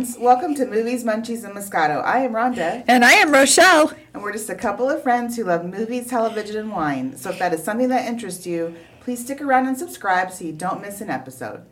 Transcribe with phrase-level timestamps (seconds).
[0.00, 0.16] friends.
[0.18, 2.02] Welcome to Movies, Munchies, and Moscato.
[2.02, 3.92] I am Rhonda, And I am Rochelle.
[4.14, 7.16] and we're just a couple of friends who love movies, television, and wine.
[7.18, 10.52] So if that is something that interests you, please stick around and subscribe so you
[10.52, 11.66] don't miss an episode.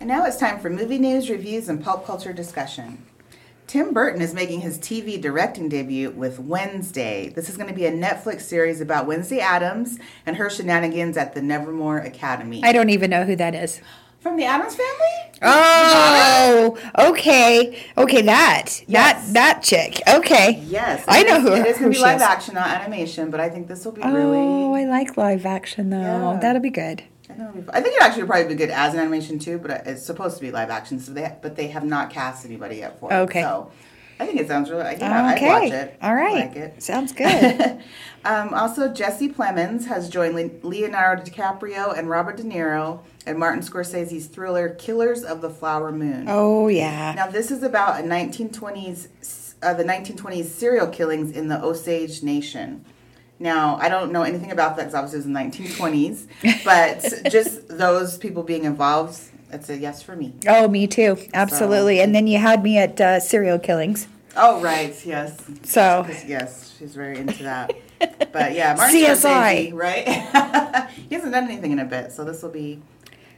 [0.00, 3.06] And now it's time for movie news, reviews, and pulp culture discussion.
[3.66, 7.30] Tim Burton is making his TV directing debut with Wednesday.
[7.30, 11.34] This is going to be a Netflix series about Wednesday Addams and her shenanigans at
[11.34, 12.62] the Nevermore Academy.
[12.64, 13.80] I don't even know who that is.
[14.20, 15.40] From the Addams family?
[15.42, 16.78] Oh,
[17.10, 19.26] okay, okay, that Yes.
[19.26, 20.00] that that chick.
[20.08, 21.04] Okay, Yes.
[21.06, 22.22] I know who- It is going to be live is.
[22.22, 24.38] action, not animation, but I think this will be Oh, really.
[24.38, 26.00] Oh, I like live action though.
[26.00, 26.38] Yeah.
[26.40, 27.02] That'll be good.
[27.36, 29.58] I, know, it'll I think it actually would probably be good as an animation too,
[29.58, 32.76] but it's supposed to be live action, so they but they have not cast anybody
[32.76, 33.16] yet for it.
[33.16, 33.42] Okay.
[33.42, 33.70] So
[34.18, 34.82] I think it sounds really.
[34.96, 35.98] Yeah, okay, I'd watch it.
[36.00, 36.36] All right.
[36.36, 36.82] I like it.
[36.82, 37.82] sounds good.
[38.24, 44.26] um, also, Jesse Plemons has joined Leonardo DiCaprio and Robert De Niro and Martin Scorsese's
[44.26, 47.12] thriller "Killers of the Flower Moon." oh yeah.
[47.14, 52.84] Now, this is about a 1920s, uh, the 1920s serial killings in the Osage Nation.
[53.38, 57.68] Now, I don't know anything about that because obviously it was the 1920s, but just
[57.68, 59.20] those people being involved,
[59.50, 60.34] it's a yes for me.
[60.48, 61.18] Oh, me too.
[61.34, 62.00] Absolutely.
[62.00, 64.08] And then you had me at uh, serial killings.
[64.36, 65.42] Oh, right, yes.
[65.62, 67.72] So Yes, she's very into that.
[68.32, 69.72] But yeah, Martin CSI.
[69.72, 70.90] Scorsese, right?
[71.08, 72.82] he hasn't done anything in a bit, so this will be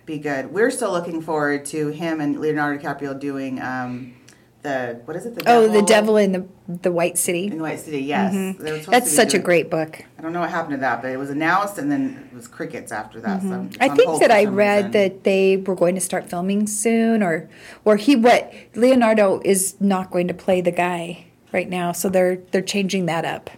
[0.06, 0.52] be good.
[0.52, 4.14] We're still looking forward to him and Leonardo DiCaprio doing um,
[4.62, 5.34] the what is it?
[5.36, 7.46] The oh, the devil in the the White City.
[7.46, 8.00] in the White City.
[8.02, 10.02] Yes, They were supposed to That's such a great book.
[10.18, 12.48] I don't know what happened to that, but it was announced and then it was
[12.48, 13.40] crickets after that.
[13.40, 13.80] Mm-hmm.
[13.80, 14.90] I think that I read reason.
[14.92, 17.48] that they were going to start filming soon, or
[17.84, 22.36] or he what Leonardo is not going to play the guy right now, so they're
[22.50, 23.50] they're changing that up.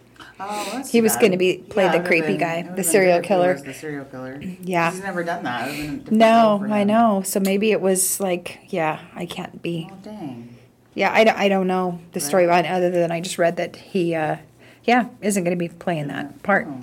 [0.43, 3.19] Oh, that's he was gonna be- play Yeah, the creepy been- guy, the serial good
[3.19, 3.55] if he killer.
[3.61, 4.41] The serial killer.
[4.63, 4.91] Yeah.
[4.91, 5.69] he's never done that.
[5.69, 7.23] It would've been a different role No, I know.
[7.27, 9.89] So maybe it was like, yeah, I can't be.
[9.93, 10.57] Oh dang.
[10.95, 13.77] Yeah, I, don't- I don't know the story storyline other than I just read that
[13.77, 14.37] he, uh,
[14.85, 16.67] yeah, isn't going to be playing that part.
[16.69, 16.81] Oh,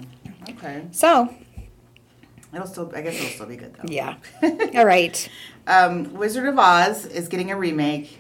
[0.52, 0.84] okay.
[0.92, 1.34] So,
[2.54, 2.92] It'll still.
[2.96, 3.84] I guess it'll still be good though.
[3.92, 4.16] yeah.
[4.76, 5.30] All right.
[5.68, 8.18] Um, Wizard of Oz is getting a remake.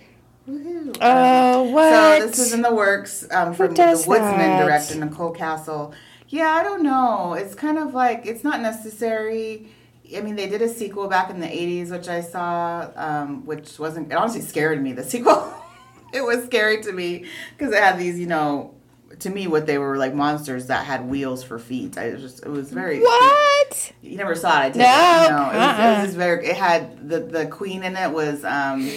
[0.47, 0.97] Woohoo.
[1.01, 2.19] Oh, So what?
[2.21, 4.65] this is in the works um, from the Woodsman that?
[4.65, 5.93] director Nicole Kassell.
[6.27, 7.33] Yeah, I don't know.
[7.35, 9.69] It's kind of like it's not necessary.
[10.15, 13.79] I mean, they did a sequel back in the '80s, which I saw, um, which
[13.79, 14.11] wasn't.
[14.11, 14.91] It honestly scared me.
[14.91, 15.53] The sequel,
[16.13, 17.25] it was scary to me
[17.57, 18.73] because it had these, you know,
[19.19, 21.97] to me, what they were like monsters that had wheels for feet.
[21.97, 22.99] I just, it was very.
[22.99, 23.91] What?
[24.01, 24.79] You never saw it, I did.
[24.79, 25.43] No, no.
[25.43, 25.93] It was, it uh-uh.
[25.93, 26.47] was just very.
[26.47, 28.89] It had the the queen in it was um,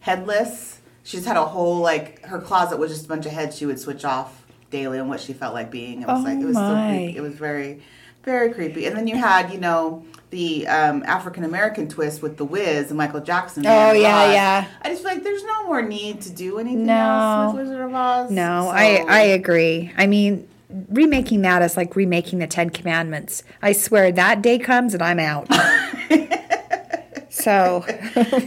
[0.00, 0.80] headless.
[1.04, 3.66] She just had a whole like her closet was just a bunch of heads she
[3.66, 6.02] would switch off daily on what she felt like being.
[6.02, 7.16] It was Oh like it was so creepy.
[7.16, 7.82] It was very,
[8.24, 8.86] very creepy.
[8.86, 12.98] And then you had you know the um, African American twist with the Wiz and
[12.98, 13.66] Michael Jackson.
[13.66, 14.32] Oh, yeah, Oz.
[14.34, 14.66] yeah.
[14.82, 16.94] I just feel like there's no more need to do anything No.
[16.94, 18.30] else with Wizard of Oz.
[18.30, 19.92] No, So- I, I agree.
[19.96, 20.46] I mean,
[20.90, 23.42] remaking that is like remaking the Ten Commandments.
[23.62, 25.48] I swear that day comes and I'm out.
[27.30, 27.84] so,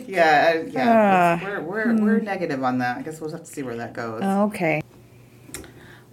[0.08, 1.40] yeah, yeah.
[1.42, 1.46] Ah.
[1.46, 2.98] we're we're, we're negative on that.
[2.98, 4.22] I guess we'll have to see where that goes.
[4.22, 4.82] okay.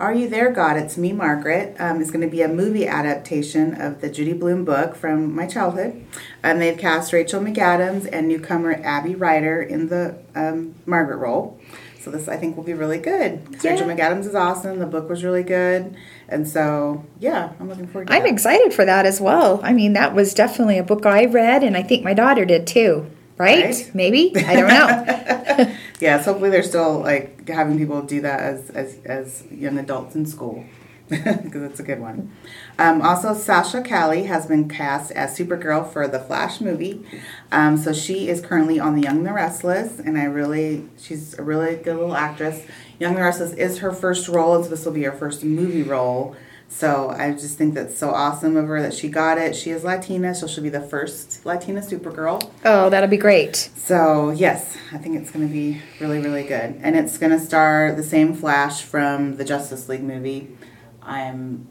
[0.00, 0.76] Are You There, God?
[0.76, 1.75] It's Me, Margaret.
[1.81, 5.44] Um, it's going to be a movie adaptation of the Judy Blume book from my
[5.44, 6.04] childhood.
[6.41, 11.59] And they've cast Rachel McAdams and newcomer Abby Ryder in the um, Margaret role.
[12.00, 13.41] So this, I think, will be really good.
[13.53, 14.78] 'Cause Rachel McAdams is awesome.
[14.78, 15.97] The book was really good.
[16.28, 18.16] And so, yeah, I'm looking forward to it.
[18.16, 18.30] I'm that.
[18.32, 19.59] excited for that as well.
[19.65, 22.69] I mean, that was definitely a book I read, and I think my daughter did
[22.69, 23.10] too.
[23.36, 23.65] Right?
[23.66, 23.91] Right.
[23.94, 24.32] Maybe?
[24.36, 25.75] I don't know.
[26.00, 30.26] Yes, hopefully they're still like having people do that as as, as young adults in
[30.26, 30.64] school
[31.09, 32.31] because it's a good one.
[32.78, 37.04] Um, also, Sasha Calle has been cast as Supergirl for the Flash movie.
[37.50, 41.38] Um, so she is currently on The Young and the Restless, and I really she's
[41.38, 42.65] a really good little actress.
[42.98, 45.42] Young and the Restless is her first role, and so this will be her first
[45.42, 46.36] movie role.
[46.70, 49.56] So I just think that's so awesome of her that she got it.
[49.56, 52.50] She is Latina, so she'll be the first Latina Supergirl.
[52.65, 53.56] oh, that'll be great.
[53.76, 57.41] So yes, I think it's going to be really, really good, and it's going to
[57.41, 60.56] star the same Flash from the Justice League movie.
[61.03, 61.66] I'm,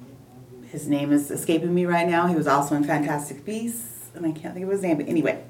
[0.72, 2.26] his name is escaping me right now.
[2.26, 4.98] He was also in Fantastic Beasts, and I can't think of his name.
[4.98, 5.44] But anyway,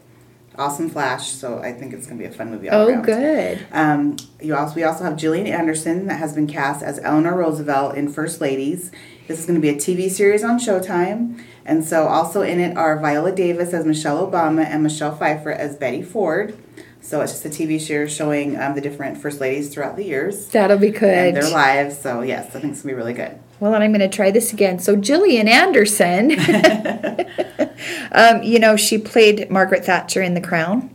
[0.58, 1.30] awesome Flash.
[1.30, 2.70] So I think it's going to be a fun movie.
[2.70, 3.04] All Oh, around.
[3.04, 3.66] good.
[3.72, 7.96] Um, you also we also have Gillian Anderson that has been cast as Eleanor Roosevelt
[7.96, 8.92] in First Ladies.
[9.28, 12.78] This is going to be a TV series on Showtime, and so also in it
[12.78, 16.58] are Viola Davis as Michelle Obama and Michelle Pfeiffer as Betty Ford.
[17.02, 20.48] So it's just a TV series showing um, the different First Ladies throughout the years
[20.48, 21.04] That'll be good.
[21.04, 22.00] and their lives.
[22.00, 23.38] So yes, I think it's gonna be really good.
[23.60, 24.78] Well, and I'm going to try this again.
[24.78, 26.32] So, Gillian Anderson,
[28.12, 30.92] um, you know, she played Margaret Thatcher in The Crown,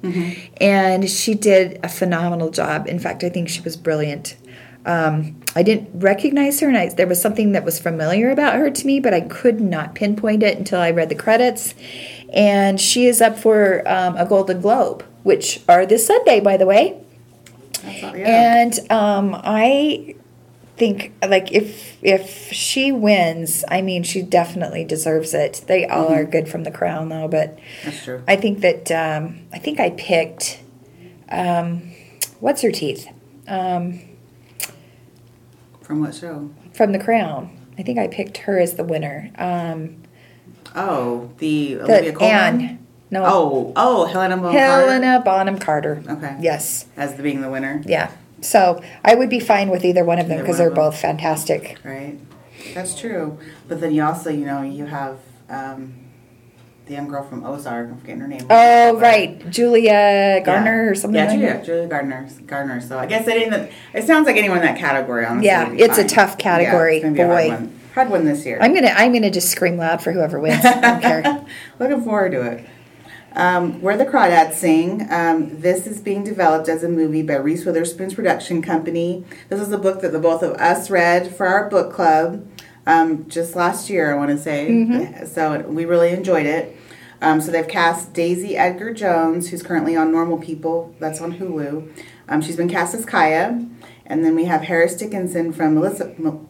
[0.60, 2.86] and she did a phenomenal job.
[2.86, 4.36] In fact, I think she was brilliant.
[4.84, 8.70] Um, I didn't recognize her, and I, there was something that was familiar about her
[8.70, 11.74] to me, but I could not pinpoint it until I read the credits.
[12.32, 16.66] And she is up for um, a Golden Globe, which are this Sunday, by the
[16.66, 16.98] way.
[17.82, 18.62] That's all, yeah.
[18.62, 20.14] And um, I
[20.76, 25.62] think like if if she wins, I mean she definitely deserves it.
[25.66, 28.22] They all are good from the crown though, but That's true.
[28.26, 30.60] I think that um, I think I picked
[31.28, 31.92] um,
[32.40, 33.08] what's her teeth
[33.46, 34.00] um,
[35.92, 36.48] From what show?
[36.72, 37.54] from the crown.
[37.78, 39.30] I think I picked her as the winner.
[39.36, 39.96] Um,
[40.74, 42.34] Oh, the Olivia the Colman.
[42.62, 42.86] Anne.
[43.10, 46.02] No, Oh, oh, Helena Bonham Carter Helena Bonham Carter.
[46.08, 46.36] Okay.
[46.40, 46.86] Yes.
[46.96, 48.10] as the, being the winner, Yeah.
[48.40, 51.78] So I would be fine with either one of them because they're both fantastic.
[51.84, 52.18] right?
[52.72, 53.38] That's true.
[53.68, 55.18] But then you also, you know, you have
[55.50, 55.92] um,
[56.92, 57.88] the young girl from Ozark.
[57.88, 58.46] I'm forgetting her name.
[58.50, 59.48] Oh, right.
[59.50, 60.90] Julia Garner Yeah.
[60.90, 61.64] or something Yeah, like Julia, that.
[61.64, 62.28] Julia Gardner.
[62.46, 62.80] Gardner.
[62.80, 63.70] So I guess it ain't.
[63.94, 65.24] It sounds like anyone in that category.
[65.24, 67.50] Honestly, Yeah, it's a tough category, Yeah, it's gonna be a hard boy.
[67.50, 67.80] one.
[67.94, 68.58] Hard one this year.
[68.60, 70.64] I'm gonna I'm gonna just scream loud for whoever wins.
[70.64, 71.44] I don't care.
[71.78, 72.64] Looking forward to it.
[73.34, 75.06] Um, Where the Crawdads Sing.
[75.10, 79.24] Um, this is being developed as a movie by Reese Witherspoon's production company.
[79.48, 82.46] This is a book that the both of us read for our book club
[82.86, 85.24] um, just last year, I want to say.
[85.24, 86.76] So we really enjoyed it.
[87.22, 90.94] Um, so they've cast Daisy Edgar Jones, who's currently on Normal People.
[90.98, 92.04] That's on Hulu.
[92.28, 93.68] Um, she's been cast as Kya.
[94.06, 96.12] And then we have Harris Dickinson from Melissa.
[96.18, 96.48] Mel-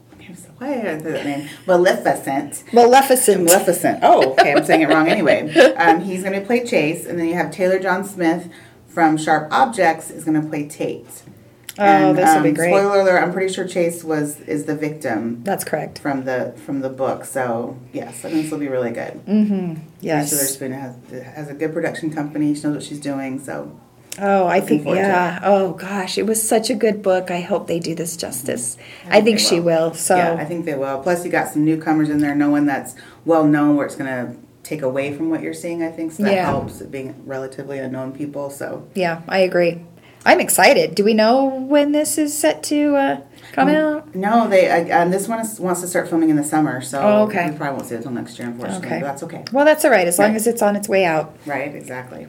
[0.57, 1.49] why did I say that name?
[1.67, 2.65] Maleficent.
[2.73, 3.45] Maleficent.
[3.45, 3.99] Maleficent.
[4.03, 4.53] Oh, okay.
[4.55, 5.53] I'm saying it wrong anyway.
[5.75, 8.51] Um, he's going to play Chase, and then you have Taylor John Smith
[8.87, 11.23] from Sharp Objects is going to play Tate.
[11.79, 12.69] Oh, And, this will be um, great.
[12.71, 15.99] Spoiler alert: I'm pretty sure Chase was is the victim That's correct.
[15.99, 17.25] from the from the book.
[17.25, 19.25] So yes, I think this will be really good.
[19.27, 19.69] Mm-hmm.
[19.71, 20.33] Reese Yes.
[20.33, 20.95] Witherspoon has
[21.35, 22.55] has a good production company.
[22.55, 23.39] She knows what she's doing.
[23.43, 23.79] So
[24.21, 25.41] Oh, I think yeah.
[25.43, 27.31] Oh gosh, it was such a good book.
[27.31, 28.77] I hope they do this justice.
[29.07, 29.89] I I think think they she will.
[29.89, 29.95] will.
[29.95, 31.01] So yeah, I think they will.
[31.03, 32.35] Plus, you got some newcomers in there.
[32.35, 35.83] No one that's well known, where it's going to take away from what you're seeing.
[35.83, 36.25] I think so.
[36.25, 36.45] That Yeah.
[36.45, 38.51] helps being relatively unknown people.
[38.51, 38.87] So.
[38.95, 39.81] yeah, I agree.
[40.25, 40.95] I'm excited.
[40.95, 43.21] Do we know when this is set to uh,
[43.53, 44.15] come out?
[44.15, 44.69] No, they.
[44.91, 47.51] Uh, um, this one is, wants to start filming in the summer, so Oh, okay.
[47.51, 48.87] we probably won't see it until next year, unfortunately.
[48.87, 49.01] Okay.
[49.01, 49.45] But that's okay.
[49.53, 50.37] Well, that's all right as long Right.
[50.37, 51.37] as it's on its way out.
[51.45, 52.29] Right, exactly.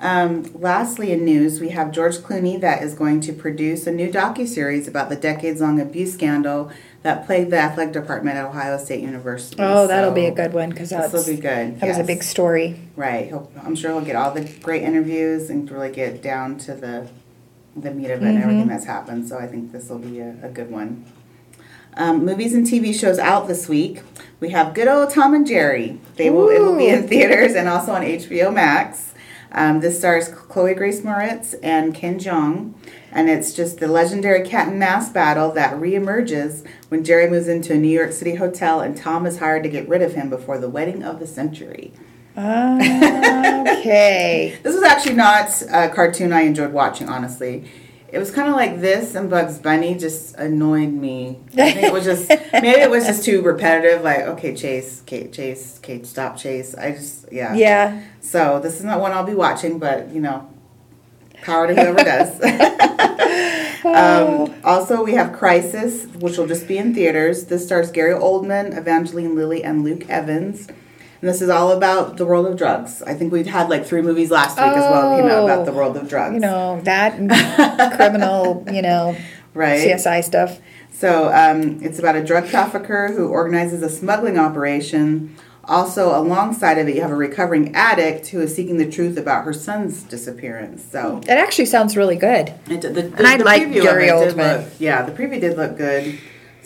[0.00, 4.10] Um, lastly, in news, we have George Clooney that is going to produce a new
[4.10, 6.70] docu-series about the decades-long abuse scandal
[7.02, 9.56] that plagued the athletic department at Ohio State University.
[9.60, 11.80] Oh, that'll be a good one because that's will be good.
[11.80, 12.80] that was a big story.
[12.96, 13.26] Right.
[13.26, 17.08] He'll, I'm sure he'll get all the great interviews and really get down to the
[17.76, 18.42] the meat of it and Mm-hmm.
[18.42, 19.28] everything that's happened.
[19.28, 21.04] So I think this will be a, a good one.
[21.94, 24.02] Um, movies and TV shows out this week.
[24.40, 26.00] We have good old Tom and Jerry.
[26.16, 29.09] They will it will be in theaters and also on HBO Max.
[29.52, 32.74] Um, this stars Chloe Grace Moretz and Ken Jeong,
[33.10, 37.72] and it's just the legendary cat and mouse battle that reemerges when Jerry moves into
[37.72, 40.58] a New York City hotel and Tom is hired to get rid of him before
[40.58, 41.92] the wedding of the century.
[42.36, 44.56] Okay.
[44.62, 47.64] This was actually not a cartoon I enjoyed watching, honestly.
[48.12, 51.38] It was kind of like this and Bugs Bunny just annoyed me.
[51.52, 54.02] I think it was just, maybe it was just too repetitive.
[54.02, 56.74] Like, okay, Chase, Kate, Chase, Kate, stop, Chase.
[56.74, 57.54] I just, yeah.
[57.54, 58.02] yeah.
[58.20, 60.50] So this is not one I'll be watching, but, you know,
[61.42, 62.40] power to whoever does.
[63.84, 67.46] um, also, we have Crisis, which will just be in theaters.
[67.46, 70.68] This stars Gary Oldman, Evangeline Lilly, and Luke Evans.
[71.20, 73.02] And this is all about the world of drugs.
[73.02, 75.72] I think we've had like three movies last week as well came out about the
[75.72, 76.34] world of drugs.
[76.34, 77.16] You know that
[77.96, 78.64] criminal.
[78.72, 79.16] You know
[79.54, 79.80] right?
[79.86, 80.60] CSI stuff.
[80.92, 85.36] So um, it's about a drug trafficker who organizes a smuggling operation.
[85.64, 89.44] Also, alongside of it, you have a recovering addict who is seeking the truth about
[89.44, 90.84] her son's disappearance.
[90.90, 92.48] So, It actually sounds really good.
[92.66, 94.64] it, the, the, And I like preview of Gary Oldman.
[94.64, 96.18] look- yeah, the preview did look good.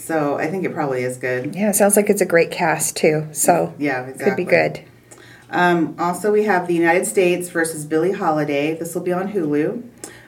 [0.04, 1.54] So I think it probably is good.
[1.54, 3.26] Yeah, it sounds like it's a great cast too.
[3.32, 4.24] So Yeah, exactly.
[4.24, 4.84] could be good.
[5.48, 8.76] Um, also, we have the United States versus Billie Holiday.
[8.76, 9.82] This will be on Hulu.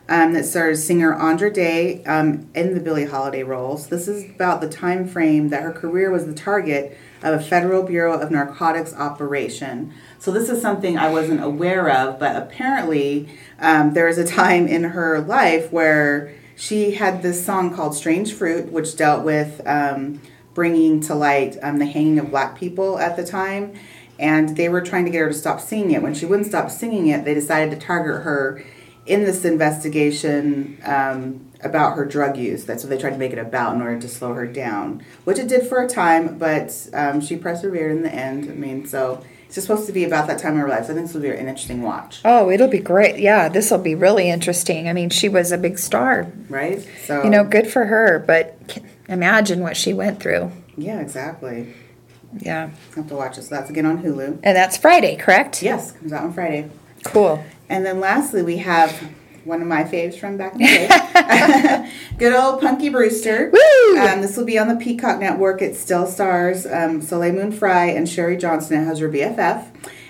[0.09, 3.88] Um, that stars singer Andra Day um, in the Billie Holiday roles.
[3.88, 7.83] This is about the time frame that her career was the target of a Federal
[7.83, 9.92] Bureau of Narcotics operation.
[10.21, 13.28] So this is something I wasn't aware of, but apparently
[13.59, 18.32] um, there was a time in her life where she had this song called "Strange
[18.32, 20.20] Fruit," which dealt with um,
[20.54, 23.75] bringing to light um, the hanging of black people at the time
[24.18, 26.02] and they were trying to get her to stop singing it.
[26.02, 28.64] When she wouldn't stop singing it, they decided to target her
[29.04, 32.64] in this investigation um, about her drug use.
[32.64, 35.38] That's what they tried to make it about in order to slow her down, which
[35.38, 38.50] it did for a time, but um, she persevered in the end.
[38.50, 40.86] I mean, so it's just supposed to be about that time in her life.
[40.86, 43.18] So I think this will be an interesting watch, Oh, it'll be great.
[43.18, 44.88] Yeah, this will be really interesting.
[44.88, 46.26] I mean, she was a big star.
[46.48, 46.86] right?
[47.04, 48.58] So You know, good for her, but
[49.08, 50.50] imagine what she went through.
[50.76, 51.74] yeah, exactly.
[52.38, 52.70] Yeah.
[52.96, 53.44] have to watch it.
[53.44, 54.40] So that's again on Hulu.
[54.42, 55.62] And that's Friday, correct?
[55.62, 56.68] Yes, comes out on Friday.
[57.04, 57.42] Cool.
[57.68, 58.92] And then lastly, we have
[59.46, 61.92] one of my faves from back in the day.
[62.18, 63.50] Good old Punky Brewster.
[63.52, 63.98] Woo!
[63.98, 65.62] Um, this will be on the Peacock Network.
[65.62, 69.66] It still stars um, Soleil Moon Frye and Cherie Johnson as her BFF.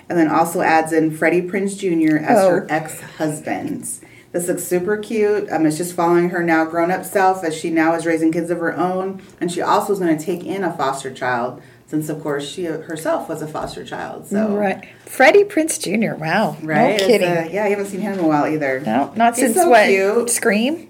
[0.09, 2.17] And then also adds in Freddie Prinze Jr.
[2.19, 2.51] as Oh.
[2.51, 3.89] her ex husband.
[4.33, 5.51] This looks super cute.
[5.51, 8.51] Um, it's just following her now grown up self as she now is raising kids
[8.51, 9.23] of her own.
[9.41, 12.65] And she also is going to take in a foster child since, of course, she
[12.65, 14.27] herself was a foster child.
[14.27, 14.85] So, Right.
[15.05, 16.17] Freddie Prinze Jr.
[16.21, 16.57] Wow.
[16.63, 16.99] Right?
[17.01, 17.29] No kidding.
[17.29, 18.81] uh, yeah, I haven't seen him in a while either.
[18.81, 19.87] no, not He's since so what?
[19.87, 20.31] cute.
[20.31, 20.89] Scream?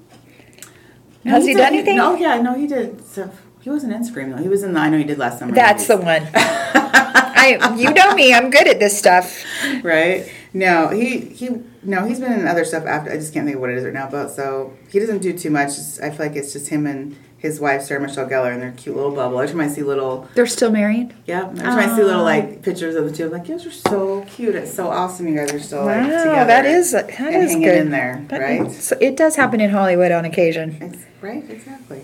[1.24, 1.96] No, Has he, done anything?
[1.96, 3.04] No, yeah, no, he did.
[3.04, 4.36] So he wasn't in Scream though.
[4.42, 5.52] He was in the I know you did last summer.
[5.52, 6.22] That's the one.
[6.34, 9.44] I you know me, I'm good at this stuff.
[9.82, 10.30] right.
[10.52, 11.50] No, he he
[11.82, 13.10] no, he's been in other stuff after.
[13.12, 14.08] I just can't think of what it is right now.
[14.08, 15.70] But so he doesn't do too much.
[16.02, 18.94] I feel like it's just him and his wife Sarah Michelle Gellar and their cute
[18.96, 19.38] little bubble.
[19.40, 21.14] Every time I see little, They're still married?
[21.26, 23.66] yeah, every time I see little like pictures of the two, I'm like, you guys
[23.66, 24.54] are so cute.
[24.54, 25.26] It's so awesome.
[25.28, 26.44] You guys are still like Wow, together.
[26.46, 27.78] that is that is hanging good.
[27.78, 28.70] in there, That- right?
[28.72, 30.76] so it does happen in Hollywood on occasion.
[30.80, 32.02] Ex- Right, exactly.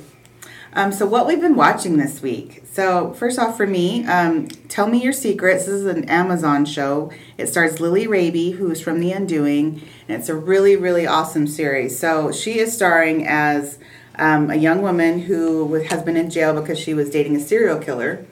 [0.74, 2.62] Um, so, what we've been watching this week.
[2.72, 5.66] So, first off, for me, um, Tell Me Your Secrets.
[5.66, 7.10] This is an Amazon show.
[7.36, 11.98] It stars Lily Rabe, who's from The Undoing, and it's a really, really awesome series.
[11.98, 13.78] So, she is starring as
[14.16, 17.78] um, a young woman who has been in jail because she was dating a serial
[17.78, 18.26] killer.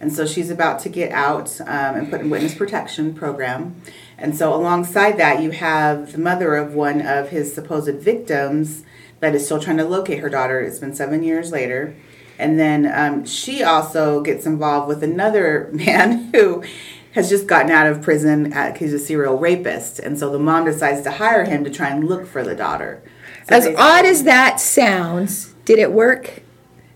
[0.00, 3.80] And so she's about to get out um, and put in witness protection program.
[4.16, 8.84] And so alongside that, you have the mother of one of his supposed victims
[9.20, 10.60] that is still trying to locate her daughter.
[10.60, 11.94] It's been seven years later.
[12.38, 16.64] And then um, she also gets involved with another man who
[17.12, 18.52] has just gotten out of prison.
[18.52, 19.98] At, he's a serial rapist.
[19.98, 23.02] And so the mom decides to hire him to try and look for the daughter.
[23.50, 26.42] As odd as that sounds, did it work?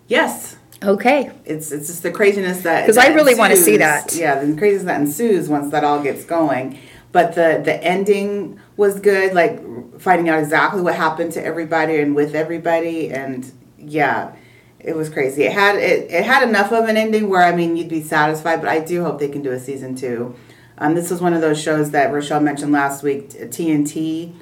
[0.07, 1.31] Yes, Okay.
[1.45, 4.15] it's it's just the craziness that because I really wanna see that.
[4.15, 6.79] Yeah, the craziness that ensues once that all gets going.
[7.13, 9.61] But the the ending was good, like
[10.01, 14.33] finding out exactly what happened to everybody and with everybody, and yeah,
[14.81, 15.45] it was crazy.
[15.45, 18.61] It had it, it had enough of an ending where I mean you'd be satisfied,
[18.61, 20.35] but I do hope they can do a season two.
[20.77, 23.31] Um, this was one of those shows that Rochelle mentioned last week.
[23.31, 24.33] TNT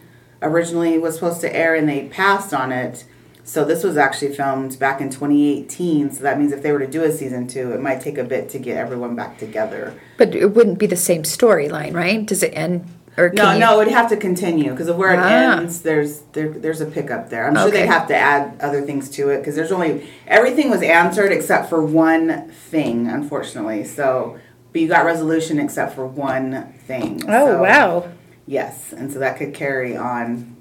[0.43, 3.05] originally was supposed to air, and they passed on it.
[3.45, 6.13] So this was actually filmed back in 2018.
[6.13, 8.25] So that means if they were to do a season two, it might take a
[8.25, 9.95] bit to get everyone back together.
[10.17, 12.25] But it wouldn't be the same storyline, right?
[12.25, 12.87] Does it end
[13.19, 15.59] or No, you- no, it'd have to continue because of where it Ah.
[15.59, 15.83] ends.
[15.83, 17.47] There's there, there's a pickup there.
[17.49, 17.81] I'm sure Okay.
[17.81, 21.69] they'd have to add other things to it because there's only everything was answered except
[21.69, 23.85] for one thing, unfortunately.
[23.85, 24.37] So,
[24.73, 27.23] but you got resolution except for one thing.
[27.29, 28.05] Oh So, wow.
[28.47, 30.57] Yes, and so that could carry on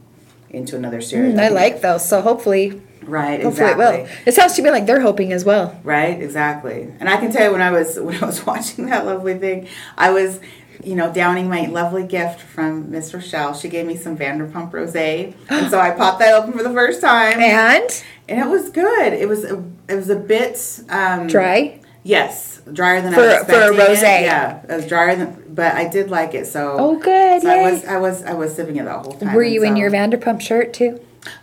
[0.50, 1.36] into another series.
[1.36, 2.08] Mm, I like those.
[2.08, 3.86] So hopefully Right, hopefully exactly.
[3.86, 4.10] it will.
[4.28, 5.80] It sounds to me like they're hoping as well.
[5.84, 6.94] Right, exactly.
[7.00, 9.68] And I can tell you when I was when I was watching that lovely thing,
[9.98, 10.40] I was,
[10.84, 13.54] you know, downing my lovely gift from Miss Rochelle.
[13.56, 17.02] She gave me some Vanderpump Rosé, and so I popped that open for the first
[17.02, 19.14] time, And and it was good.
[19.14, 21.81] It was a, it was a bit um, dry.
[22.04, 24.22] Yes, drier than For- I was for a rosé.
[24.24, 26.48] Yeah, it was drier than, but I did like it.
[26.48, 27.42] So Oh good.
[27.44, 29.34] So I was I was I was sipping it the whole time.
[29.34, 31.00] Were you in your Vanderpump shirt too?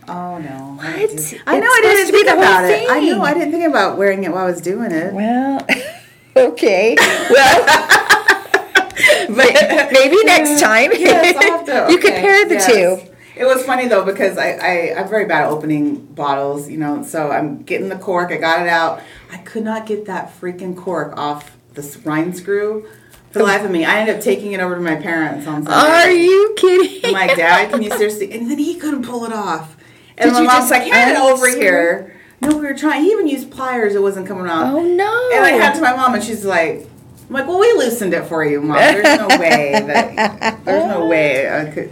[0.09, 0.75] Oh no!
[0.75, 0.85] What?
[0.85, 2.89] I, I know I didn't think about it.
[2.91, 3.21] I know.
[3.21, 5.13] I didn't think about wearing it while I was doing it.
[5.13, 5.65] Well,
[6.35, 6.97] okay.
[7.29, 7.65] Well,
[9.29, 12.65] but maybe next time Yes, to- you okay, compare the yes.
[12.65, 13.11] two.
[13.39, 17.03] It was funny though because I, I I'm very bad at opening bottles, you know.
[17.03, 18.31] So I'm getting the cork.
[18.31, 19.01] I got it out.
[19.31, 22.85] I could not get that freaking cork off the s- rind screw
[23.31, 23.85] for the life of me.
[23.85, 25.71] I ended up taking it over to my parents on Sunday.
[25.73, 27.05] Are you kidding?
[27.05, 28.31] I'm like, Dad, can you seriously?
[28.33, 29.77] And then he couldn't pull it off.
[30.17, 31.61] And Did my you mom's just like, hand it over unscrew?
[31.61, 32.15] here.
[32.41, 33.03] No, we were trying.
[33.03, 33.95] He even used pliers.
[33.95, 34.73] It wasn't coming off.
[34.73, 35.29] Oh no!
[35.33, 36.87] And I had to my mom, and she's like,
[37.27, 38.77] I'm like, well, we loosened it for you, mom.
[38.77, 41.91] There's no way that there's no way I could.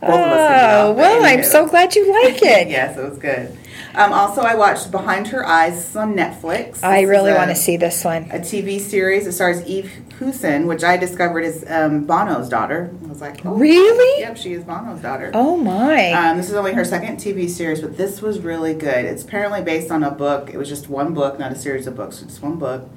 [0.00, 2.68] Both of us Oh well, I'm so glad you like it.
[2.68, 3.56] yes, it was good.
[3.92, 6.82] Um, also, I watched Behind Her Eyes This is on Netflix.
[6.84, 8.24] I really want to see this one.
[8.30, 9.26] a TV series.
[9.26, 12.94] It stars Eve Hewson, which I discovered is um, Bono's daughter.
[13.04, 14.20] I was like, oh, Really?
[14.20, 15.32] Yep, she is Bono's daughter.
[15.34, 16.12] Oh my!
[16.12, 19.04] Um, this is only her second TV series, but this was really good.
[19.06, 20.50] It's apparently based on a book.
[20.54, 22.88] It was just one book, not a series of books, just one book.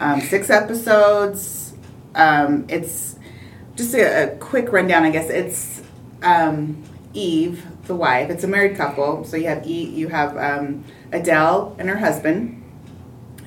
[0.00, 1.74] Um, six episodes.
[2.14, 3.16] Um, it's
[3.74, 5.28] just a, a quick rundown, I guess.
[5.30, 5.77] It's
[6.22, 6.82] um,
[7.14, 8.30] Eve, the wife.
[8.30, 9.24] It's a married couple.
[9.24, 12.62] So you have e, you have um, Adele and her husband,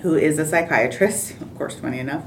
[0.01, 2.23] who is a psychiatrist, of course, funny enough.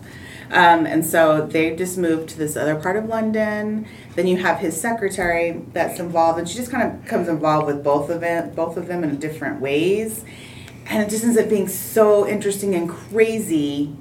[0.50, 3.86] Um, and so they just moved to this other part of London.
[4.14, 7.82] Then you have his secretary that's involved, and she just kind of becomes involved with
[7.82, 10.24] both of it, both of them in different ways.
[10.86, 13.96] And it just ends up being so interesting and crazy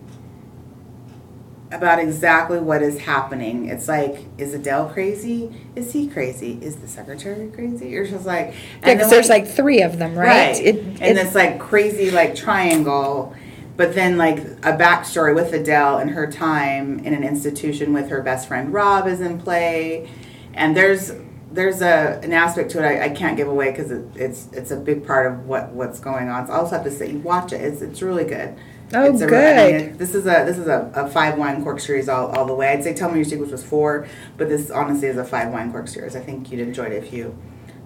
[1.73, 3.67] about exactly what is happening.
[3.67, 5.51] It's like, is Adele crazy?
[5.75, 6.59] Is he crazy?
[6.61, 7.95] Is the secretary crazy?
[7.97, 10.27] Or just like, yeah, because there's like three of them, right?
[10.27, 10.63] right.
[10.63, 13.35] It, and it, this like crazy like triangle,
[13.75, 18.21] but then like a backstory with Adele and her time in an institution with her
[18.21, 20.09] best friend Rob is in play,
[20.53, 21.11] and there's
[21.53, 24.71] there's a an aspect to it I, I can't give away because it, it's it's
[24.71, 26.47] a big part of what what's going on.
[26.47, 27.61] So I also have to say, you watch it.
[27.61, 28.55] It's it's really good.
[28.95, 29.57] Oh, it's a, good.
[29.57, 32.45] I mean, this is a this is a, a five wine cork series all, all
[32.45, 32.69] the way.
[32.69, 34.07] I'd say Tell Me Your Secrets was four,
[34.37, 36.15] but this honestly is a five wine cork series.
[36.15, 37.37] I think you'd enjoy it if you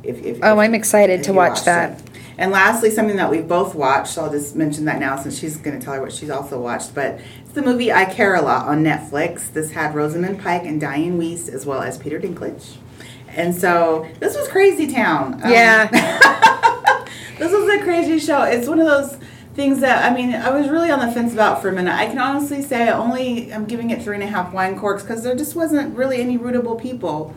[0.04, 2.00] if, if oh, if, I'm excited to watch that.
[2.00, 2.10] It.
[2.40, 4.14] And lastly, something that we've both watched.
[4.14, 6.60] So I'll just mention that now since she's going to tell her what she's also
[6.60, 6.94] watched.
[6.94, 9.52] But it's the movie I Care a Lot on Netflix.
[9.52, 12.78] This had Rosamund Pike and Dianne Wiest as well as Peter Dinklage.
[13.30, 15.36] And so this was Crazy Town.
[15.36, 15.88] Um, yeah.
[17.38, 18.44] this was a crazy show.
[18.44, 19.18] It's one of those
[19.54, 21.94] things that I mean I was really on the fence about for a minute.
[21.94, 25.02] I can honestly say I only I'm giving it three and a half wine corks
[25.02, 27.36] because there just wasn't really any rootable people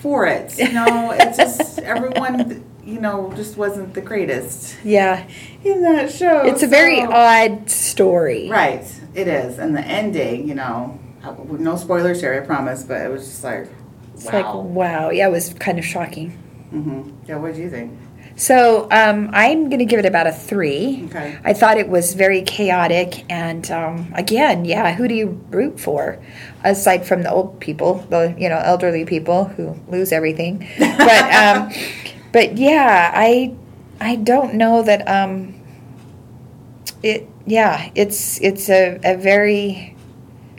[0.00, 0.58] for it.
[0.58, 4.76] You know, it's just everyone you know just wasn't the greatest.
[4.84, 5.26] Yeah,
[5.64, 6.44] in that show.
[6.44, 8.50] It's a so, very odd story.
[8.50, 10.48] Right, it is, and the ending.
[10.48, 11.00] You know,
[11.48, 13.68] no spoilers here, I promise, but it was just like.
[14.14, 14.32] It's wow.
[14.32, 16.38] like wow, yeah, it was kind of shocking.
[16.72, 17.10] Mm-hmm.
[17.26, 17.98] Yeah, what do you think?
[18.36, 21.04] So um, I'm going to give it about a three.
[21.06, 21.38] Okay.
[21.44, 26.18] I thought it was very chaotic, and um, again, yeah, who do you root for,
[26.64, 30.68] aside from the old people, the you know elderly people who lose everything?
[30.78, 31.72] But um,
[32.32, 33.54] but yeah, I
[34.00, 35.60] I don't know that um,
[37.02, 37.28] it.
[37.44, 39.91] Yeah, it's it's a, a very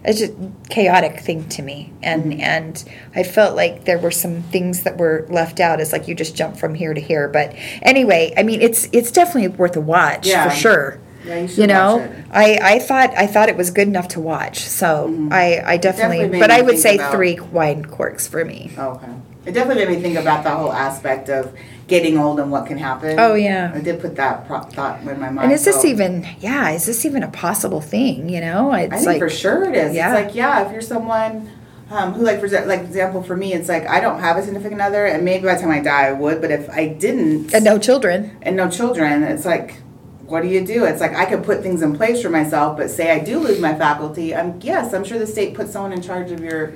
[0.03, 0.33] it's just
[0.69, 1.91] chaotic thing to me.
[2.01, 2.41] And mm-hmm.
[2.41, 2.83] and
[3.15, 5.79] i felt like there were some things that were left out.
[5.79, 7.27] As like you just jump from here to here.
[7.27, 10.49] But anyway i mean it's it's definitely worth a watch yeah.
[10.49, 10.99] for sure.
[11.25, 12.13] Yeah, you, you know?
[12.31, 14.59] i i thought i thought it was good enough to watch.
[14.59, 15.31] So mm-hmm.
[15.31, 18.71] i i definitely, definitely but i would say about, three wine corks for me.
[18.77, 19.13] Okay
[19.45, 21.55] it definitely made me think about the whole aspect of
[21.87, 23.19] getting old and what can happen.
[23.19, 25.39] Oh yeah, I did put that pro- thought in my mind.
[25.39, 25.87] And is this so.
[25.87, 26.25] even?
[26.39, 28.29] Yeah, is this even a possible thing?
[28.29, 29.95] You know, it's I think like, for sure it is.
[29.95, 30.15] Yeah.
[30.15, 31.51] It's like yeah, if you're someone.
[31.91, 34.81] Um, who like for like example for me it's like I don't have a significant
[34.81, 37.63] other and maybe by the time I die I would but if I didn't and
[37.63, 39.83] no children and no children it's like
[40.25, 40.85] what do you do?
[40.85, 43.59] It's like I could put things in place for myself, but say I do lose
[43.59, 46.73] my faculty, I'm yes, I'm sure the state puts someone in charge of your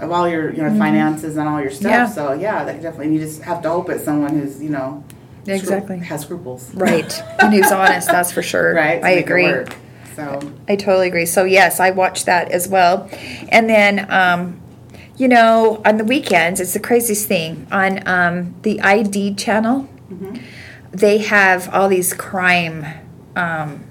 [0.00, 0.78] of all your you know mm-hmm.
[0.78, 1.90] finances and all your stuff.
[1.90, 2.06] Yeah.
[2.06, 5.04] So yeah, that definitely you just have to hope it's someone who's you know
[5.46, 7.22] exactly scru- has scruples, right?
[7.40, 8.08] and who's honest.
[8.08, 8.74] That's for sure.
[8.74, 9.02] Right.
[9.02, 9.52] I agree.
[10.14, 11.26] So I totally agree.
[11.26, 13.08] So yes, I watched that as well,
[13.48, 14.10] and then.
[14.10, 14.58] Um,
[15.14, 17.66] you know, on the weekends, it's the craziest thing.
[17.70, 20.38] On um, the ID channel, mm-hmm.
[20.90, 22.86] they have all these crime
[23.36, 23.84] um,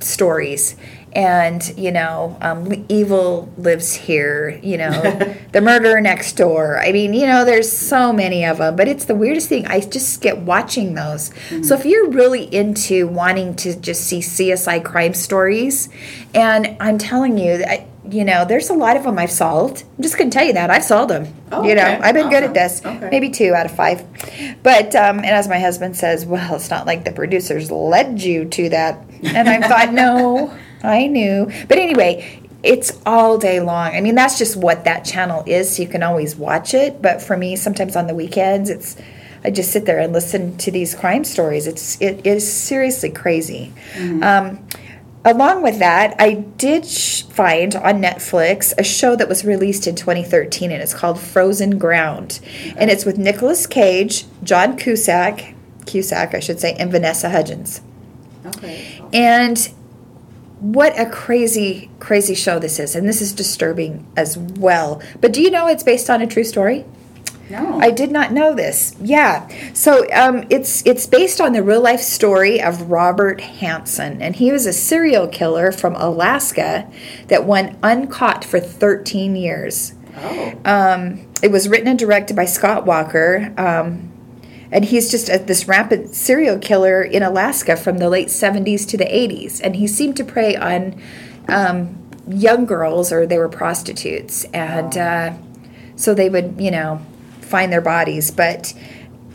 [0.00, 0.76] stories
[1.14, 4.90] and you know um, evil lives here you know
[5.52, 9.04] the murderer next door i mean you know there's so many of them but it's
[9.04, 11.62] the weirdest thing i just get watching those mm-hmm.
[11.62, 15.88] so if you're really into wanting to just see csi crime stories
[16.34, 19.84] and i'm telling you that you know, there's a lot of them I've solved.
[19.96, 21.32] I'm just going to tell you that I've solved them.
[21.50, 22.00] Oh, you know, okay.
[22.02, 22.30] I've been awesome.
[22.30, 22.84] good at this.
[22.84, 23.08] Okay.
[23.10, 24.04] Maybe two out of five.
[24.62, 28.44] But um, and as my husband says, well, it's not like the producers led you
[28.44, 29.02] to that.
[29.22, 31.50] And I thought, no, I knew.
[31.68, 33.94] But anyway, it's all day long.
[33.94, 35.76] I mean, that's just what that channel is.
[35.76, 37.02] So you can always watch it.
[37.02, 38.96] But for me, sometimes on the weekends, it's
[39.44, 41.66] I just sit there and listen to these crime stories.
[41.66, 43.72] It's it is seriously crazy.
[43.92, 44.22] Mm-hmm.
[44.22, 44.66] Um,
[45.24, 50.70] along with that, I did find on Netflix a show that was released in 2013,
[50.70, 52.74] and it's called Frozen Ground, okay.
[52.78, 57.82] and it's with Nicolas Cage, John Cusack, Cusack, I should say, and Vanessa Hudgens.
[58.46, 59.02] Okay.
[59.12, 59.70] And
[60.64, 65.02] what a crazy, crazy show this is, and this is disturbing as well.
[65.20, 66.86] But do you know it's based on a true story?
[67.50, 68.96] No, I did not know this.
[68.98, 74.36] Yeah, so um, it's it's based on the real life story of Robert Hansen, and
[74.36, 76.90] he was a serial killer from Alaska
[77.28, 79.92] that went uncaught for 13 years.
[80.16, 80.54] Oh.
[80.64, 83.52] Um, it was written and directed by Scott Walker.
[83.58, 84.13] Um,
[84.74, 88.96] and he's just a, this rampant serial killer in Alaska from the late 70s to
[88.96, 89.60] the 80s.
[89.62, 91.00] And he seemed to prey on
[91.48, 94.42] um, young girls, or they were prostitutes.
[94.46, 95.34] And uh,
[95.94, 97.00] so they would, you know,
[97.40, 98.74] find their bodies, but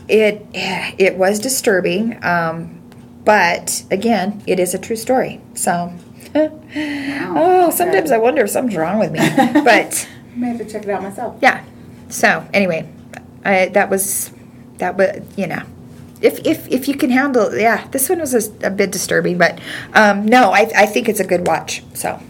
[0.08, 2.22] it it was disturbing.
[2.22, 2.78] Um,
[3.24, 5.40] but again, it is a true story.
[5.54, 5.90] So,
[6.34, 7.70] oh, okay.
[7.74, 9.20] sometimes I wonder if something's wrong with me.
[9.64, 11.38] but I may have to check it out myself.
[11.40, 11.64] yeah.
[12.10, 12.92] So anyway,
[13.42, 14.32] I, that was
[14.80, 15.62] that was you know.
[16.22, 19.58] If, if, if you can handle yeah this one was a, a bit disturbing but
[19.94, 22.20] um, no I, I think it's a good watch so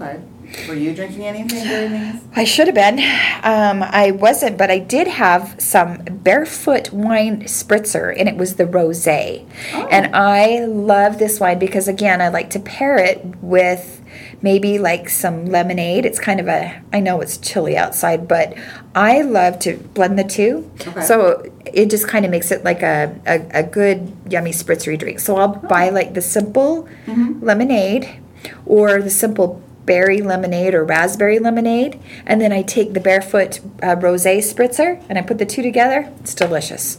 [0.00, 0.20] Okay.
[0.68, 2.22] Were you drinking anything during these?
[2.34, 2.98] I should have been.
[3.42, 8.64] Um, I wasn't, but I did have some barefoot wine spritzer, and it was the
[8.64, 9.46] rosé.
[9.72, 9.86] Oh.
[9.88, 14.02] And I love this wine because, again, I like to pair it with
[14.44, 16.04] maybe like some lemonade.
[16.04, 18.54] It's kind of a, I know it's chilly outside, but
[18.94, 20.70] I love to blend the two.
[20.86, 21.00] Okay.
[21.00, 25.18] So it just kind of makes it like a, a, a good, yummy spritzery drink.
[25.18, 26.86] So I'll buy like the simple
[27.40, 28.20] lemonade
[28.66, 33.96] or the simple berry lemonade or raspberry lemonade, and then I take the barefoot uh,
[33.96, 36.10] rosé spritzer and I put the two together.
[36.20, 36.98] It's delicious.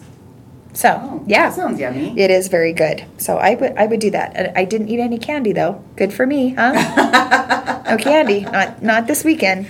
[0.76, 2.14] So Oh, yeah, That sounds yummy.
[2.20, 3.06] it is very good.
[3.18, 4.52] So I would I would do that.
[4.58, 5.82] I didn't eat any candy though.
[5.96, 6.74] Good for me, huh?
[7.90, 8.42] no candy.
[8.42, 9.68] Not not this weekend.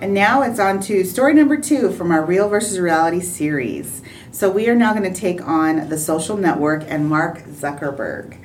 [0.00, 4.02] And now it's on to story number two from our Real versus Reality series.
[4.30, 8.36] So we are now going to take on the social network and Mark Zuckerberg.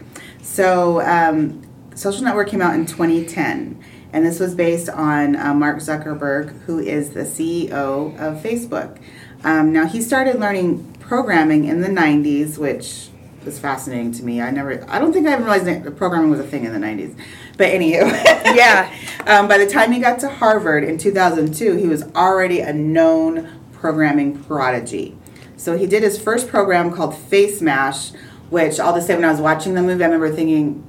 [0.42, 1.62] So, um,
[1.94, 6.80] Social Network came out in 2010, and this was based on uh, Mark Zuckerberg, who
[6.80, 8.98] is the CEO of Facebook.
[9.44, 13.10] Um, now, he started learning programming in the 90s, which
[13.46, 14.42] was fascinating to me.
[14.42, 16.80] I never, I don't think I even realized that programming was a thing in the
[16.80, 17.16] 90s.
[17.58, 18.12] But anywho,
[18.56, 18.94] Yeah.
[19.26, 23.50] um, by the time he got to Harvard in 2002, he was already a known
[23.74, 25.18] programming prodigy.
[25.58, 28.12] So he did his first program called Face Mash,
[28.50, 30.84] which I'll just say when I was watching the movie, I remember thinking,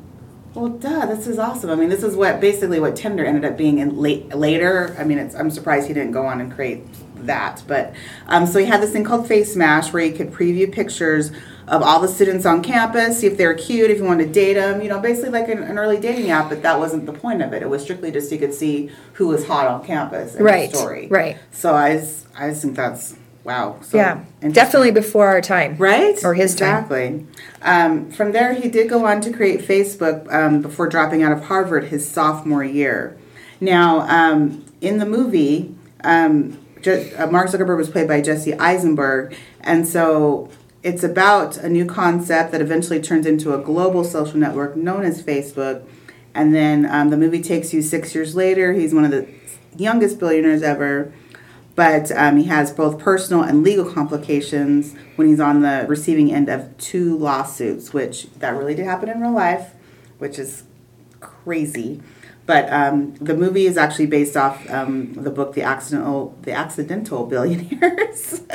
[0.54, 1.70] well, duh, this is awesome.
[1.70, 4.94] I mean, this is what basically what Tinder ended up being in late later.
[4.98, 6.84] I mean, it's, I'm surprised he didn't go on and create
[7.26, 7.62] that.
[7.66, 7.94] But
[8.26, 11.30] um, so he had this thing called Face Mash where you could preview pictures
[11.68, 14.32] of all the students on campus, see if they were cute, if you wanted to
[14.32, 14.82] date them.
[14.82, 16.48] You know, basically like an, an early dating app.
[16.48, 17.62] But that wasn't the point of it.
[17.62, 20.34] It was strictly just you could see who was hot on campus.
[20.34, 21.08] In Right, The story.
[21.08, 21.38] right.
[21.52, 21.92] So I,
[22.36, 23.78] I just think that's wow.
[23.82, 24.24] So yeah.
[24.40, 25.76] Definitely before our time.
[25.76, 26.22] Right?
[26.24, 26.84] Or his time.
[26.84, 27.26] exactly.
[27.62, 31.44] Um, from there, he did go on to create Facebook um, before dropping out of
[31.44, 33.16] Harvard his sophomore year.
[33.60, 39.36] Now, um, in the movie, um, Je- uh, Mark Zuckerberg was played by Jesse Eisenberg,
[39.60, 40.50] and so
[40.82, 45.22] it's about a new concept that eventually turns into a global social network known as
[45.22, 45.84] Facebook.
[46.34, 48.72] And then um, the movie takes you six years later.
[48.72, 49.28] He's one of the
[49.76, 51.12] youngest billionaires ever
[51.74, 56.48] but um, he has both personal and legal complications when he's on the receiving end
[56.48, 59.74] of two lawsuits, which that really did happen in real life,
[60.18, 60.64] which is
[61.20, 62.02] crazy.
[62.44, 67.26] But um, the movie is actually based off um, the book, The Accidental, The Accidental
[67.26, 68.42] Billionaires.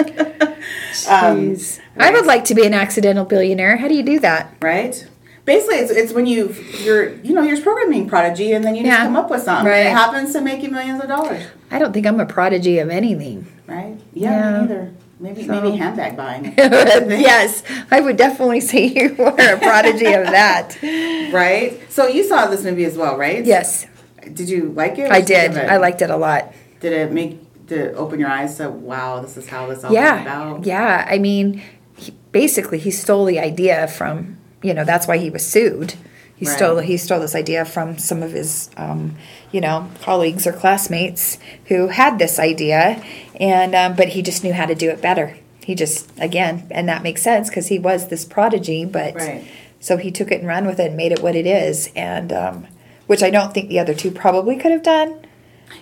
[1.07, 1.79] Um, Jeez.
[1.97, 3.77] I would like to be an accidental billionaire.
[3.77, 4.55] How do you do that?
[4.61, 5.07] right?
[5.47, 8.83] Basically, it's, it's when you you're you know you're a programming prodigy, and then you
[8.83, 9.65] just come up with something.
[9.65, 9.87] Right.
[9.87, 12.89] It happens to make you millions of dollars, I don't think I'm a prodigy of
[12.89, 13.47] anything.
[13.65, 13.95] right?
[14.13, 14.51] Yeah, Yeah.
[14.51, 14.91] me neither.
[15.19, 16.53] Maybe So- maybe handbag buying.
[16.57, 20.77] yes, I would definitely say you are a prodigy of that.
[21.33, 21.79] Right?
[21.91, 23.43] So you saw this movie as well, right?
[23.43, 23.87] Yes,
[24.33, 25.05] Did you like it?
[25.09, 25.63] I What'd you think did.
[25.63, 25.69] it?
[25.69, 26.53] I liked it a lot.
[26.81, 29.89] Did it make did it open your eyes to wow, this is how this all
[29.91, 30.65] came Yeah, about?
[30.65, 31.05] yeah.
[31.09, 31.61] I mean,
[31.97, 34.36] he, basically, he stole the idea from
[34.67, 35.93] you know that's why he was sued.
[36.35, 36.55] He Right.
[36.57, 39.15] stole he stole this idea from some of his um,
[39.51, 43.01] you know colleagues or classmates who had this idea,
[43.39, 45.37] and um, but he just knew how to do it better.
[45.63, 49.43] He just again, and that makes sense because he was this prodigy, but Right.
[49.79, 52.31] so he took it and ran with it and made it what it is, and
[52.33, 52.67] um,
[53.07, 55.19] which I don't think the other two probably could have done.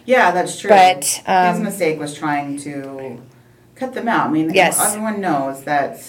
[0.05, 0.69] Yeah, that's true.
[0.69, 1.21] But, his
[1.57, 3.19] um, mistake was trying to
[3.75, 4.27] cut them out.
[4.27, 4.79] I mean, Yes.
[4.79, 5.99] everyone knows that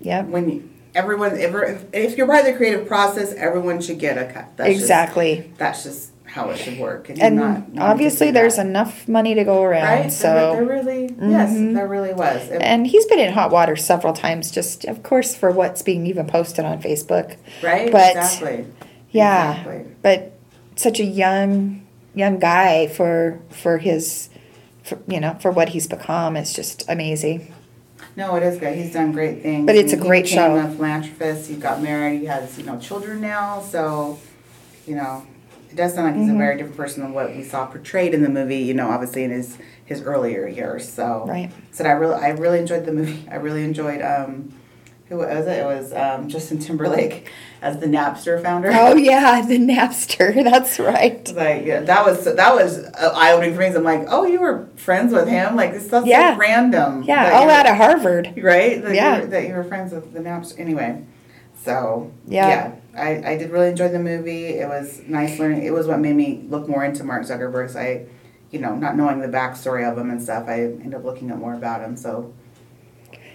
[0.00, 4.18] Yeah, when you, everyone ever if you're part of the creative process, everyone should get
[4.18, 4.56] a cut.
[4.56, 5.36] That's exactly.
[5.48, 7.08] Just, that's just how it should work.
[7.10, 8.66] And, you're and not- no obviously there's that.
[8.66, 10.12] enough money to go around right.
[10.12, 11.74] so there, there really yes, Mhm.
[11.74, 12.48] there really was.
[12.48, 16.06] It- and he's been in hot water several times just of course for what's being
[16.06, 17.92] even posted on facebook right.
[17.92, 18.64] but- exactly.
[19.10, 19.84] yeah Exactly.
[20.00, 20.32] but
[20.76, 21.82] such a young
[22.14, 24.30] young guy for for his
[24.84, 27.52] for, you know for what he's become it's just amazing
[28.16, 28.74] No, it is good.
[28.76, 29.66] He's done great things.
[29.66, 30.66] But it's a great he became show.
[30.66, 31.48] A philanthropist.
[31.48, 32.20] He got married.
[32.20, 33.60] He has you know children now.
[33.62, 34.18] So,
[34.86, 35.26] you know,
[35.70, 36.22] it does sound like Mm-hmm.
[36.24, 38.58] he's a very different person than what we saw portrayed in the movie.
[38.58, 40.90] You know, obviously in his his earlier years.
[40.90, 41.50] So, Right.
[41.70, 43.26] So I really I really enjoyed the movie.
[43.30, 44.52] I really enjoyed um,
[45.12, 45.58] who was it?
[45.60, 47.30] It was um, Justin Timberlake
[47.62, 48.70] as the Napster founder.
[48.72, 50.32] Oh yeah, the Napster.
[50.44, 51.30] That's right.
[51.34, 53.66] Like yeah, that was that was eye opening for me.
[53.66, 55.54] I'm like, oh, you were friends with him?
[55.54, 56.32] Like this stuff's Yeah.
[56.34, 57.02] so random.
[57.02, 58.32] Yeah, all out of Harvard.
[58.38, 58.82] right.
[58.82, 59.16] That Yeah.
[59.16, 60.58] you were, that you were friends with the Napster.
[60.58, 61.04] Anyway,
[61.62, 62.76] so Yeah.
[62.96, 64.46] I, I did really enjoy the movie.
[64.46, 65.62] It was nice learning.
[65.64, 67.70] It was what made me look more into Mark Zuckerberg.
[67.70, 68.06] So I,
[68.50, 71.38] you know, not knowing the backstory of him and stuff, I ended up looking up
[71.38, 71.96] more about him.
[71.96, 72.34] So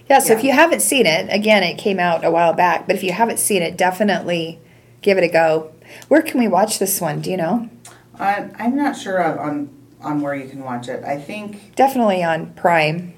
[0.08, 2.96] Yeah, so if you haven't seen it, again, it came out a while back, but
[2.96, 4.58] if you haven't seen it, definitely
[5.02, 5.72] give it a go.
[6.08, 7.20] Where can we watch this one?
[7.20, 7.68] Do you know?
[8.18, 11.02] uh, I'm not sure on, on on where you can watch it.
[11.04, 13.14] I think Definitely on Prime.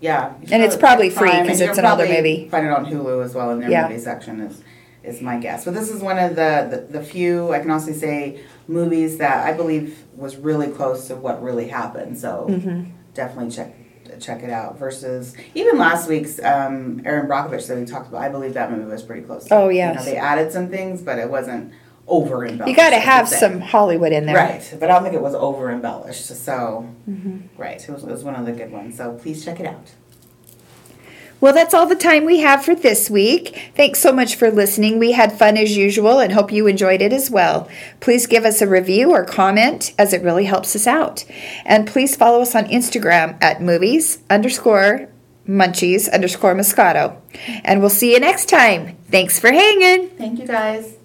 [0.00, 2.48] yeah, And it's probably free because it's an older movie.
[2.48, 3.88] Find it on Hulu as well in their Yeah.
[3.88, 4.62] movie section is
[5.02, 5.64] is my guess.
[5.64, 9.44] But this is one of the, the the few I can also say movies that
[9.46, 12.16] I believe was really close to what really happened.
[12.18, 12.90] So Mm-hmm.
[13.14, 13.74] definitely check
[14.18, 14.78] check it out.
[14.78, 18.90] Versus even last week's um, Erin Brockovich that we talked about, I believe that movie
[18.90, 19.46] was pretty close.
[19.50, 21.72] Oh, you know, they added some things, but it wasn't
[22.06, 22.68] over embellished.
[22.70, 24.34] You got to have some Hollywood in there.
[24.34, 26.26] Right, but I don't think it was over embellished.
[26.26, 27.60] So, Mm-hmm.
[27.60, 28.96] right, it was, it was one of the good ones.
[28.96, 29.92] So please check it out.
[31.40, 33.72] Well, that's all the time we have for this week.
[33.74, 34.98] Thanks so much for listening.
[34.98, 37.68] We had fun as usual and hope you enjoyed it as well.
[38.00, 41.24] Please give us a review or comment as it really helps us out.
[41.64, 45.08] And please follow us on Instagram at movies underscore
[45.48, 47.16] munchies underscore moscato.
[47.64, 48.96] And we'll see you next time.
[49.10, 50.10] Thanks for hanging.
[50.10, 50.99] Thank you guys.